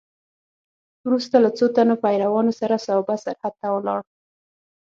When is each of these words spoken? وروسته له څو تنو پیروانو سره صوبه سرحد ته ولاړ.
وروسته 1.05 1.35
له 1.43 1.49
څو 1.57 1.65
تنو 1.75 1.95
پیروانو 2.03 2.51
سره 2.59 2.83
صوبه 2.85 3.15
سرحد 3.23 3.53
ته 3.61 3.67
ولاړ. 3.75 3.99